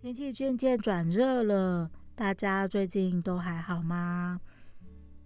[0.00, 4.40] 天气渐渐转热了，大家最近都还好吗？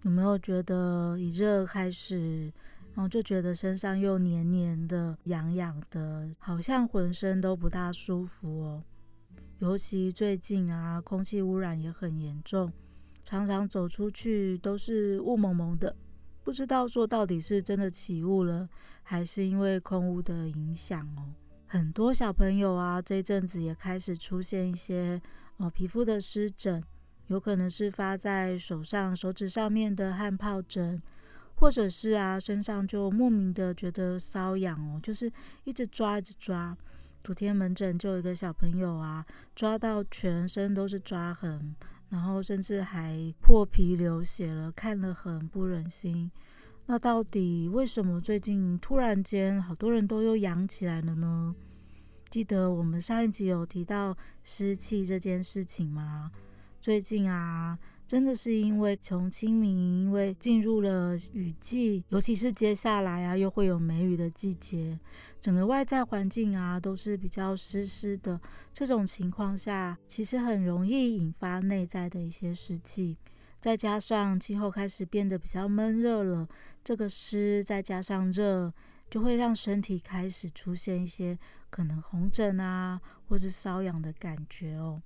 [0.03, 2.51] 有没有觉得一热开始，
[2.95, 8.83] 然后就觉得身上又黏黏的、痒痒的，好像浑身都不大舒服哦。
[9.59, 12.71] 尤其最近啊，空气污染也很严重，
[13.25, 15.93] 常常走出去都是雾蒙蒙的，
[16.45, 18.69] 不知道说到底是真的起雾了，
[19.03, 21.33] 还是因为空污的影响哦。
[21.67, 25.21] 很多小朋友啊，这阵子也开始出现一些
[25.57, 26.81] 哦皮肤的湿疹，
[27.27, 31.01] 有可能是发在手上、手指上面的汗疱疹，
[31.55, 35.29] 或者是啊身上就莫名的觉得瘙痒哦，就是
[35.65, 36.77] 一直抓一直抓。
[37.23, 41.75] 昨天门诊就有一个小朋友啊，抓到全身都是抓痕，
[42.09, 46.31] 然后甚至还破皮流血了，看了很不忍心。
[46.87, 51.53] 那到底为什么最近突然间好多人都又痒起来了呢？
[52.29, 56.31] 记得我们上一集有提到湿气这件事情吗？
[56.81, 57.77] 最近啊，
[58.09, 64.99] 真的是因为从清明，因为进入了雨季，尤其是接下来啊，又会有梅雨的季节，
[65.39, 68.41] 整个外在环境啊都是比较湿湿的。
[68.73, 73.15] 这种情况下，其实很容易引发内在的一些湿气。
[73.59, 76.49] 再加上气候开始变得比较闷热了，
[76.83, 78.73] 这个湿再加上热，
[79.07, 81.37] 就会让身体开始出现一些
[81.69, 85.03] 可能红疹啊，或是瘙痒的感觉哦。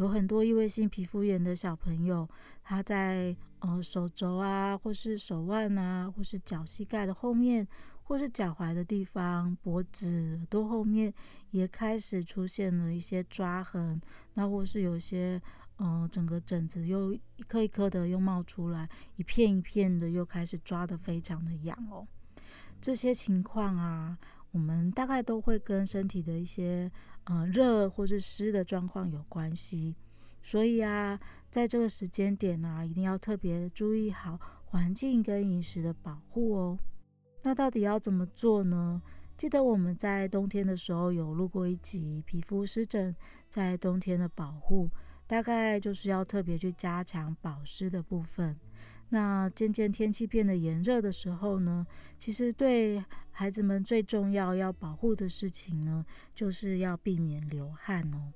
[0.00, 2.26] 有很多异位性皮肤炎的小朋友，
[2.64, 7.68] 他在呃手肘啊，或是手腕啊，或是脚膝盖的后面，
[8.04, 11.12] 或是脚踝的地方、脖子、耳朵后面，
[11.50, 14.00] 也开始出现了一些抓痕，
[14.34, 15.40] 那或是有些。
[15.82, 22.06] 嗯、整个疹子又一颗一颗的又冒出来，一片一片的又开始抓得非常的痒哦。
[22.82, 24.18] 这些情况啊，
[24.52, 26.90] 我们大概都会跟身体的一些
[27.24, 29.94] 呃热或是湿的状况有关系。
[30.42, 31.18] 所以啊，
[31.50, 36.78] 在这个时间点呢、一定要特别注意好环境跟饮食的保护哦。
[37.42, 39.02] 那到底要怎么做呢？
[39.36, 43.14] 记得我们在冬天的时候有录过一集皮肤湿疹
[43.48, 44.90] 在冬天的保护。
[45.26, 48.58] 大概就是要特别去加强保湿的部分。
[49.10, 51.86] 那渐渐天气变得炎热的时候呢，
[52.18, 56.04] 其实对孩子们最重要要保护的事情呢，
[56.34, 58.32] 就是要避免流汗哦。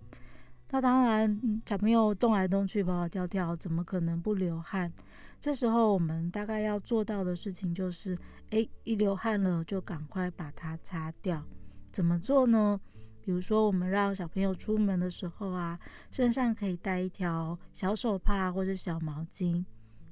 [0.71, 4.93] 那当然，小朋友动来动去、跑跑跳跳，怎么可能不流汗？
[5.41, 8.19] 这时候我们大概要做到的事情就是，
[8.51, 11.45] 诶，一流汗了就赶快把它擦掉。
[11.93, 12.81] 怎么做呢？
[13.23, 15.79] 比如说，我们让小朋友出门的时候啊，
[16.11, 19.65] 身上可以带一条小手帕或者小毛巾。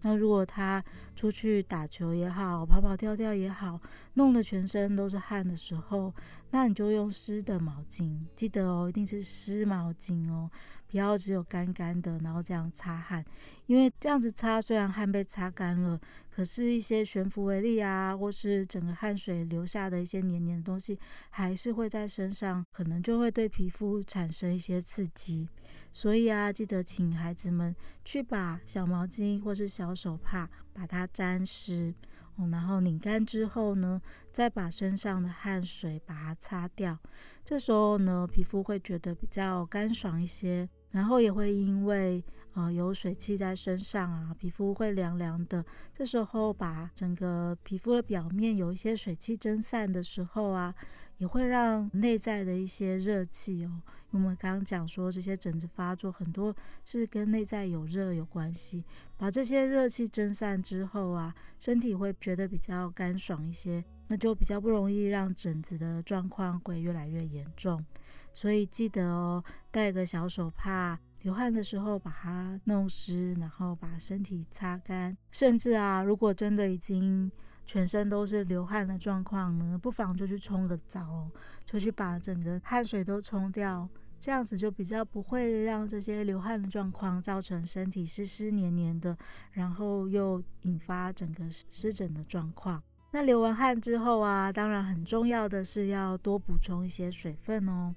[0.02, 0.82] 那如果他
[1.16, 3.80] 出去打球也好，跑跑跳跳也好，
[4.14, 6.12] 弄得全身都是汗的时候，
[6.50, 10.50] 那你就用湿的毛巾，记得哦，一定是湿毛巾哦，
[10.88, 13.24] 不要只有干干的，然后这样擦汗，
[13.66, 20.98] 因为这样子擦，虽然汗被擦干了，可是一些悬浮微粒啊，或是整个汗水留下的一些黏黏的东西，
[21.30, 25.48] 还是会在身上，可能就会对皮肤产生一些刺激。
[25.92, 31.94] 所以啊，记得请孩子们去把小毛巾或是小手帕把它沾湿，
[32.36, 36.98] 哦，然后拧干之后呢，再把身上的汗水把它擦掉。
[37.44, 42.24] 这时候呢，皮肤会觉得比较干爽一些，然后也会因为
[42.54, 45.64] 呃有水汽在身上啊，皮肤会凉凉的。
[45.92, 50.74] 这时候把整个皮肤的表面有一些水汽蒸散的时候啊，
[51.22, 53.80] 也会让内在的一些热气哦。
[54.10, 56.52] 我们刚刚讲说，这些疹子发作很多
[56.84, 58.82] 是跟内在有热有关系。
[59.16, 67.84] 把这些热气蒸散之后啊，身体会觉得比较干爽一些，那就比较不容易让疹子的状况会越来越严重。
[68.32, 75.16] 所以记得哦，带个小手帕，流汗的时候把它弄湿，然后把身体擦干。
[75.30, 77.30] 甚至啊，如果真的已经
[77.64, 81.30] 全身都是流汗的状况呢，不妨就去冲个澡哦，
[81.64, 83.88] 就去把整个汗水都冲掉。
[84.20, 89.18] 这样子就比较不会让这些流汗的状况造成身体湿湿黏黏的，
[89.50, 92.80] 然后又引发整个湿疹的状况。
[93.10, 97.92] 那流完汗之后啊，当然很重要的是要多补充一些水分哦。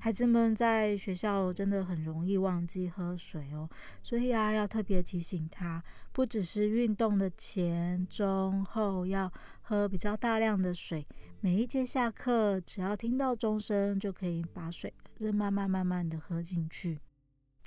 [0.00, 3.68] 孩子们在学校真的很容易忘记喝水哦，
[4.02, 9.30] 所以啊，要特别提醒他，不只是运动的前、中、后要
[9.60, 11.06] 喝比较大量的水。
[11.40, 17.00] 每一节下课，只要听到钟声，就可以把水就慢慢慢慢的喝进去。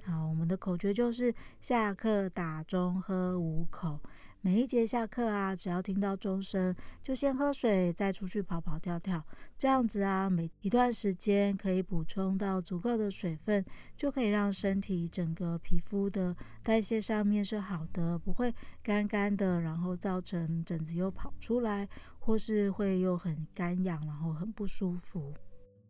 [0.04, 4.00] 好，我们的口诀就是下课打钟喝五口。
[4.44, 9.24] 每一节下课啊，只要听到钟声，就先喝水，再出去跑跑跳跳。
[9.56, 13.64] 这样子啊，每一段时间可以补充到足够的水分，
[13.96, 18.52] 就可以让身体整个皮肤的代谢上面是好的，不会
[18.82, 25.32] 干干的，然后造成疹子又跑出来，或是会又很干痒，然后很不舒服。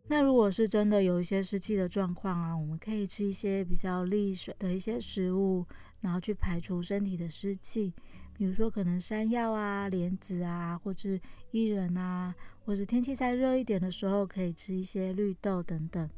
[0.08, 5.66] 那如果是真的有一些湿气的状况啊，我们可以吃一些比较利水的一些食物，
[6.02, 7.94] 然后去排除身体的湿气。
[8.42, 11.22] 比如说，可能山药啊、莲子啊，或是
[11.52, 12.34] 薏仁啊，
[12.66, 16.10] 或者天气再热一点的时候，可以吃一些绿豆等等。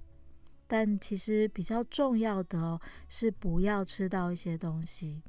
[0.66, 2.80] 但其实比较重要的哦，
[3.10, 5.22] 是不要吃到一些东西。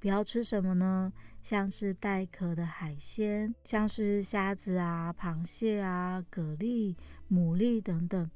[0.00, 1.12] 不要吃什么呢？
[1.40, 6.96] 像是带壳的海鲜，像是虾子啊、螃蟹啊、蛤蜊、
[7.30, 8.28] 牡蛎等等。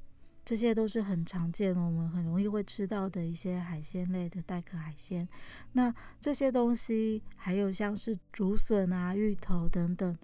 [0.45, 5.27] 这些都是很常见的，我们很容易会吃到的一些海鲜类的带壳海鲜。
[5.71, 10.15] 那这些东西还有像是竹笋啊、芋头等等，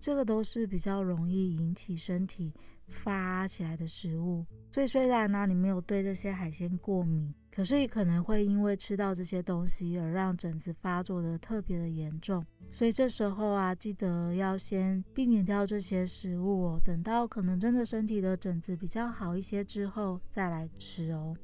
[0.00, 2.54] 这个都是比较容易引起身体
[2.88, 4.44] 发起来的食物。
[4.70, 12.44] 所以虽然呢，你没有对这些海鲜过敏，可是也可能会因为吃到这些东西而让疹子发作的特别的严重。
[12.70, 21.34] 所以这时候啊，记得要先避免掉这些食物哦，等到可能真的身体的疹子比较好一些之后再来吃哦。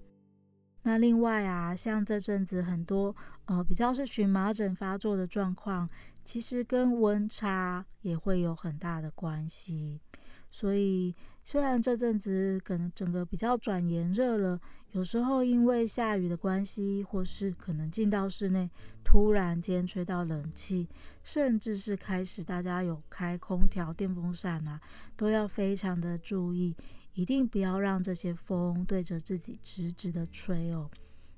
[0.83, 3.15] 那另外啊，像这阵子很多
[3.47, 5.89] 呃比较是荨麻疹发作的状况，
[6.23, 10.03] 其实跟温差也会有很大的关系，
[10.51, 11.15] 所以。
[11.45, 14.61] 虽然这阵子可能整个比较转炎热了，
[14.93, 18.71] 有时候因为下雨的关系，或是可能进到室内，
[19.03, 20.89] 突然间吹到冷气，
[21.25, 24.81] 甚至是开始大家有开空调、电风扇啊，
[25.17, 26.77] 都要非常的注意，
[27.15, 30.89] 一定不要让这些风对着自己直直的吹哦。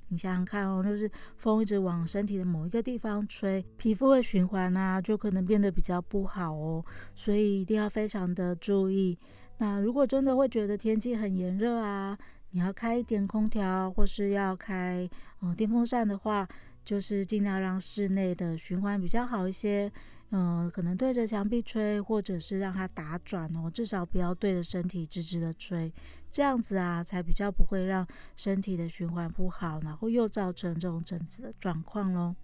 [0.08, 6.84] 你想想看哦，就是风一直往身体的某一个地方吹，皮肤的循环啊，就可能变得比较不好哦，
[7.14, 9.18] 所以一定要非常的注意。
[9.58, 12.16] 那如果真的会觉得天气很炎热啊，
[12.50, 15.08] 你要开一点空调，或是要开
[15.40, 16.46] 嗯电风扇的话，
[16.84, 19.90] 就是尽量让室内的循环比较好一些。
[20.30, 25.92] 嗯，可能对着墙壁吹，或者是让它打转哦，至少不要对着身体直直的吹，
[26.30, 28.04] 这样子啊，才比较不会让
[28.34, 32.34] 身体的循环不好，然后又造成这种疹子的状况咯。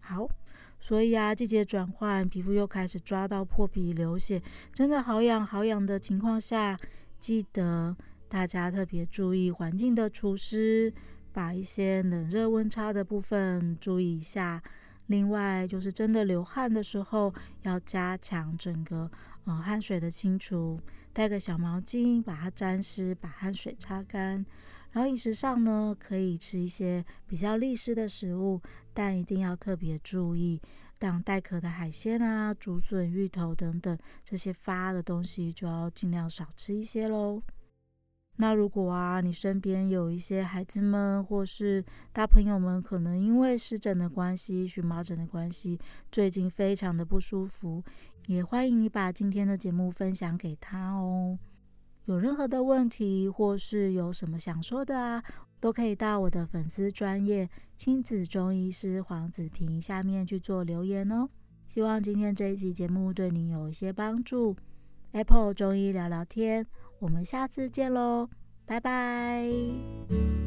[0.00, 0.28] 好。
[0.80, 4.42] 所以啊，季节转换，皮肤又开始抓到破皮流血，
[4.72, 6.76] 真的好痒好痒的情况下，
[7.18, 7.96] 记得
[8.28, 10.92] 大家特别注意环境的除湿，
[11.32, 14.62] 把一些冷热温差的部分注意一下。
[15.06, 19.10] 另外，就是真的流汗的时候，要加强整个
[19.44, 20.80] 呃汗水的清除，
[21.12, 24.46] 带个小毛巾把它沾湿，把汗水擦干。
[24.92, 28.60] 然后饮食上呢，可以吃一些比较利湿的食物，
[28.92, 30.60] 但一定要特别注意，
[30.98, 37.42] 像带壳的海鲜啊、竹笋、芋头等等这些发的东西，就要尽量少吃一些喽。
[38.36, 45.78] 那如果啊，你身边有一些孩子们或是大朋友们，可能因为湿疹的关系、荨麻疹的关系，
[46.10, 47.84] 最近非常的不舒服，
[48.26, 51.38] 也欢迎你把今天的节目分享给他哦。
[52.06, 55.22] 有任何的问题，或是有什么想说的啊，
[55.60, 61.28] 都可以到我的粉丝专业亲子中医师黄子平下面去做留言哦。
[61.66, 64.56] 希望今天这一集节目对你有一些帮助。
[65.12, 66.66] Apple 中医聊聊天，
[66.98, 68.28] 我们下次见喽，
[68.64, 70.39] 拜拜。